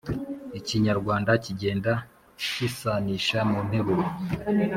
[0.59, 1.91] ikinyarwanda kigenda
[2.45, 4.05] cyisanisha mu nteruro,